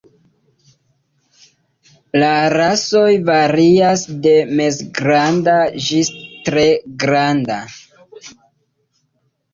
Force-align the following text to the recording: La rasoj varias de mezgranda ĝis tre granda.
La 2.23 2.29
rasoj 2.53 3.11
varias 3.29 4.07
de 4.23 4.33
mezgranda 4.61 5.59
ĝis 5.89 6.11
tre 6.49 6.67
granda. 7.05 7.59